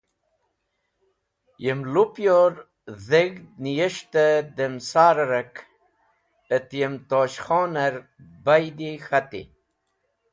[1.63, 2.53] Yem lupyor
[3.07, 4.25] dheg̃h niyes̃hte
[4.57, 5.55] dem sar-e ark
[6.55, 7.95] et yem Tosh Khoner
[8.45, 9.47] baydi k̃hatey.